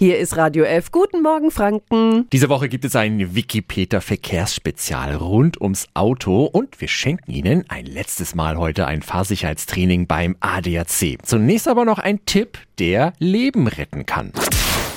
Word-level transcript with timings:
Hier 0.00 0.18
ist 0.18 0.36
Radio 0.36 0.62
F. 0.62 0.92
Guten 0.92 1.22
Morgen, 1.22 1.50
Franken. 1.50 2.28
Diese 2.30 2.48
Woche 2.48 2.68
gibt 2.68 2.84
es 2.84 2.94
ein 2.94 3.34
Wikipedia 3.34 4.00
Verkehrsspezial 4.00 5.16
rund 5.16 5.60
ums 5.60 5.88
Auto 5.92 6.44
und 6.44 6.80
wir 6.80 6.86
schenken 6.86 7.32
Ihnen 7.32 7.64
ein 7.68 7.84
letztes 7.84 8.36
Mal 8.36 8.58
heute 8.58 8.86
ein 8.86 9.02
Fahrsicherheitstraining 9.02 10.06
beim 10.06 10.36
ADAC. 10.38 11.18
Zunächst 11.24 11.66
aber 11.66 11.84
noch 11.84 11.98
ein 11.98 12.24
Tipp, 12.26 12.58
der 12.78 13.12
Leben 13.18 13.66
retten 13.66 14.06
kann. 14.06 14.30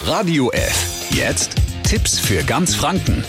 Radio 0.05 0.51
F. 0.51 1.10
Jetzt 1.10 1.56
Tipps 1.81 2.20
für 2.20 2.44
ganz 2.44 2.76
Franken. 2.76 3.24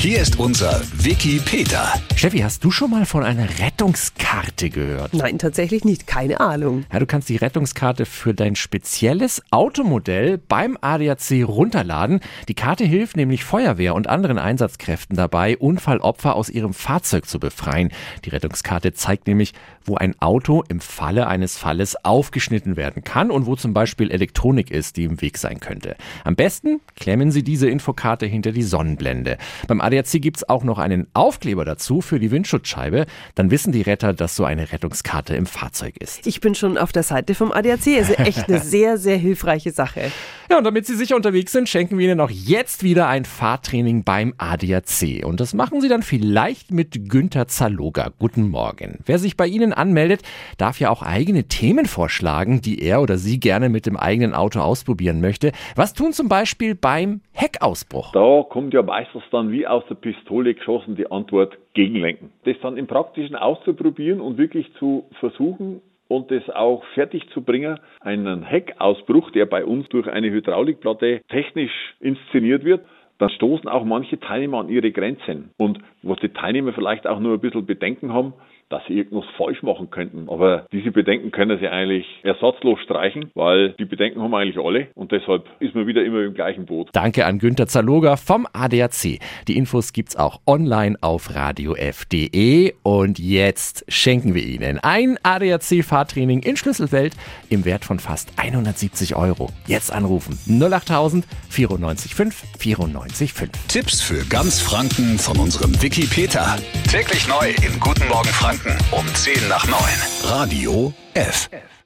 Hier 0.00 0.22
ist 0.22 0.38
unser 0.38 0.80
Wiki 0.94 1.42
Peter. 1.44 1.92
Steffi, 2.16 2.38
hast 2.38 2.64
du 2.64 2.70
schon 2.70 2.90
mal 2.90 3.04
von 3.04 3.22
einer 3.22 3.46
Rettungskarte 3.58 4.70
gehört? 4.70 5.12
Nein, 5.12 5.38
tatsächlich 5.38 5.84
nicht. 5.84 6.06
Keine 6.06 6.40
Ahnung. 6.40 6.86
Ja, 6.90 7.00
du 7.00 7.04
kannst 7.04 7.28
die 7.28 7.36
Rettungskarte 7.36 8.06
für 8.06 8.32
dein 8.32 8.56
spezielles 8.56 9.42
Automodell 9.50 10.38
beim 10.38 10.78
ADAC 10.80 11.46
runterladen. 11.46 12.20
Die 12.48 12.54
Karte 12.54 12.84
hilft 12.84 13.18
nämlich 13.18 13.44
Feuerwehr 13.44 13.94
und 13.94 14.06
anderen 14.06 14.38
Einsatzkräften 14.38 15.18
dabei, 15.18 15.58
Unfallopfer 15.58 16.34
aus 16.34 16.48
ihrem 16.48 16.72
Fahrzeug 16.72 17.26
zu 17.26 17.38
befreien. 17.38 17.92
Die 18.24 18.30
Rettungskarte 18.30 18.94
zeigt 18.94 19.26
nämlich, 19.26 19.52
wo 19.84 19.96
ein 19.96 20.14
Auto 20.20 20.64
im 20.68 20.80
Falle 20.80 21.26
eines 21.26 21.58
Falles 21.58 22.02
aufgeschnitten 22.06 22.76
werden 22.76 23.04
kann 23.04 23.30
und 23.30 23.44
wo 23.44 23.54
zum 23.54 23.74
Beispiel 23.74 24.10
Elektronik 24.10 24.70
ist, 24.70 24.96
die 24.96 25.04
im 25.04 25.20
Weg 25.20 25.36
sein 25.36 25.60
könnte. 25.60 25.96
Am 26.24 26.36
besten 26.36 26.80
klemmen 26.96 27.30
Sie 27.30 27.42
diese 27.42 27.68
Infokarte 27.68 28.24
hinter 28.24 28.52
die 28.52 28.62
Sonnenblende. 28.62 29.36
Beim 29.66 29.82
ADAC 29.90 30.22
gibt 30.22 30.38
es 30.38 30.48
auch 30.48 30.62
noch 30.62 30.78
einen 30.78 31.08
Aufkleber 31.14 31.64
dazu 31.64 32.00
für 32.00 32.20
die 32.20 32.30
Windschutzscheibe. 32.30 33.06
Dann 33.34 33.50
wissen 33.50 33.72
die 33.72 33.82
Retter, 33.82 34.12
dass 34.12 34.36
so 34.36 34.44
eine 34.44 34.70
Rettungskarte 34.70 35.34
im 35.34 35.46
Fahrzeug 35.46 35.96
ist. 35.98 36.26
Ich 36.26 36.40
bin 36.40 36.54
schon 36.54 36.78
auf 36.78 36.92
der 36.92 37.02
Seite 37.02 37.34
vom 37.34 37.50
ADAC. 37.50 37.98
Also 37.98 38.14
echt 38.14 38.48
eine 38.48 38.60
sehr, 38.60 38.98
sehr 38.98 39.16
hilfreiche 39.16 39.72
Sache. 39.72 40.12
Ja, 40.50 40.58
und 40.58 40.64
damit 40.64 40.84
Sie 40.84 40.96
sicher 40.96 41.14
unterwegs 41.14 41.52
sind, 41.52 41.68
schenken 41.68 41.96
wir 41.96 42.06
Ihnen 42.06 42.18
auch 42.18 42.28
jetzt 42.28 42.82
wieder 42.82 43.06
ein 43.06 43.24
Fahrtraining 43.24 44.02
beim 44.02 44.34
ADAC. 44.36 45.24
Und 45.24 45.38
das 45.38 45.54
machen 45.54 45.80
Sie 45.80 45.88
dann 45.88 46.02
vielleicht 46.02 46.72
mit 46.72 47.08
Günther 47.08 47.46
Zaloga. 47.46 48.10
Guten 48.18 48.48
Morgen. 48.48 48.98
Wer 49.06 49.20
sich 49.20 49.36
bei 49.36 49.46
Ihnen 49.46 49.72
anmeldet, 49.72 50.22
darf 50.58 50.80
ja 50.80 50.90
auch 50.90 51.04
eigene 51.04 51.44
Themen 51.44 51.86
vorschlagen, 51.86 52.62
die 52.62 52.82
er 52.82 53.00
oder 53.00 53.16
sie 53.16 53.38
gerne 53.38 53.68
mit 53.68 53.86
dem 53.86 53.96
eigenen 53.96 54.34
Auto 54.34 54.58
ausprobieren 54.58 55.20
möchte. 55.20 55.52
Was 55.76 55.94
tun 55.94 56.12
zum 56.12 56.28
Beispiel 56.28 56.74
beim 56.74 57.20
Heckausbruch? 57.30 58.10
Da 58.10 58.42
kommt 58.50 58.74
ja 58.74 58.82
meistens 58.82 59.22
dann 59.30 59.52
wie 59.52 59.68
aus 59.68 59.84
der 59.88 59.94
Pistole 59.94 60.54
geschossen 60.54 60.96
die 60.96 61.08
Antwort 61.12 61.56
Gegenlenken. 61.74 62.32
Das 62.44 62.56
dann 62.60 62.76
im 62.76 62.88
Praktischen 62.88 63.36
auszuprobieren 63.36 64.20
und 64.20 64.36
wirklich 64.36 64.66
zu 64.80 65.04
versuchen, 65.20 65.80
und 66.10 66.32
das 66.32 66.50
auch 66.50 66.84
fertig 66.94 67.30
zu 67.30 67.42
bringen, 67.42 67.78
einen 68.00 68.42
Heckausbruch, 68.42 69.30
der 69.30 69.46
bei 69.46 69.64
uns 69.64 69.88
durch 69.90 70.08
eine 70.08 70.28
Hydraulikplatte 70.28 71.20
technisch 71.28 71.72
inszeniert 72.00 72.64
wird, 72.64 72.84
dann 73.18 73.30
stoßen 73.30 73.68
auch 73.68 73.84
manche 73.84 74.18
Teilnehmer 74.18 74.58
an 74.58 74.68
ihre 74.68 74.90
Grenzen. 74.90 75.50
Und 75.56 75.78
was 76.02 76.18
die 76.18 76.30
Teilnehmer 76.30 76.72
vielleicht 76.72 77.06
auch 77.06 77.20
nur 77.20 77.34
ein 77.34 77.40
bisschen 77.40 77.64
Bedenken 77.64 78.12
haben, 78.12 78.34
dass 78.70 78.82
sie 78.86 78.94
irgendwas 78.94 79.24
falsch 79.36 79.62
machen 79.62 79.90
könnten. 79.90 80.28
Aber 80.28 80.66
diese 80.72 80.92
Bedenken 80.92 81.32
können 81.32 81.58
sie 81.58 81.68
eigentlich 81.68 82.06
ersatzlos 82.22 82.78
streichen, 82.80 83.30
weil 83.34 83.72
die 83.72 83.84
Bedenken 83.84 84.22
haben 84.22 84.34
eigentlich 84.34 84.64
alle 84.64 84.86
und 84.94 85.12
deshalb 85.12 85.44
ist 85.58 85.74
man 85.74 85.86
wieder 85.86 86.04
immer 86.04 86.22
im 86.22 86.34
gleichen 86.34 86.66
Boot. 86.66 86.88
Danke 86.92 87.26
an 87.26 87.38
Günter 87.38 87.66
Zaloga 87.66 88.16
vom 88.16 88.46
ADAC. 88.52 89.18
Die 89.48 89.56
Infos 89.56 89.92
gibt's 89.92 90.16
auch 90.16 90.40
online 90.46 90.96
auf 91.00 91.34
radiof.de 91.34 92.72
und 92.82 93.18
jetzt 93.18 93.84
schenken 93.88 94.34
wir 94.34 94.44
Ihnen 94.44 94.78
ein 94.78 95.18
ADAC-Fahrtraining 95.22 96.42
in 96.42 96.56
Schlüsselfeld 96.56 97.14
im 97.50 97.64
Wert 97.64 97.84
von 97.84 97.98
fast 97.98 98.32
170 98.38 99.16
Euro. 99.16 99.50
Jetzt 99.66 99.92
anrufen 99.92 100.38
08000 100.48 101.26
94 101.50 102.14
5 102.14 102.44
94 102.58 103.32
5. 103.32 103.50
Tipps 103.66 104.00
für 104.00 104.24
ganz 104.28 104.60
Franken 104.60 105.18
von 105.18 105.38
unserem 105.38 105.82
Wiki 105.82 106.06
Peter. 106.06 106.56
Täglich 106.88 107.26
neu 107.26 107.48
im 107.66 107.80
Guten 107.80 108.06
Morgen 108.08 108.28
Franken 108.28 108.59
um 108.90 109.14
10 109.14 109.48
nach 109.48 109.66
9. 109.66 109.78
Radio 110.24 110.92
F. 111.14 111.48
F. 111.50 111.79